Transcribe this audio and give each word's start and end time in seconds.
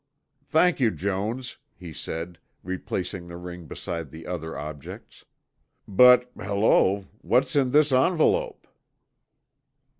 "Thank 0.45 0.79
you, 0.79 0.89
Jones," 0.89 1.59
he 1.75 1.93
said, 1.93 2.39
replacing 2.63 3.27
the 3.27 3.37
ring 3.37 3.67
beside 3.67 4.09
the 4.09 4.25
other 4.25 4.57
objects. 4.57 5.25
"But, 5.87 6.31
hello, 6.35 7.05
what's 7.21 7.55
in 7.55 7.69
this 7.69 7.91
envelope?" 7.91 8.65